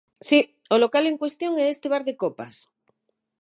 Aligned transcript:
Si, 0.27 0.39
o 0.73 0.75
local 0.83 1.05
en 1.07 1.19
cuestión 1.21 1.53
é 1.63 1.65
este 1.73 1.87
bar 1.93 2.03
de 2.07 2.17
copas. 2.21 2.55